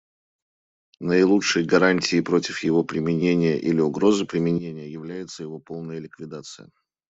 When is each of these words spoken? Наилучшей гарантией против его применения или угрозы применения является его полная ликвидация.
Наилучшей 0.99 1.63
гарантией 1.63 2.21
против 2.21 2.63
его 2.63 2.83
применения 2.83 3.55
или 3.59 3.81
угрозы 3.81 4.25
применения 4.25 4.89
является 4.91 5.43
его 5.43 5.59
полная 5.59 5.99
ликвидация. 5.99 6.71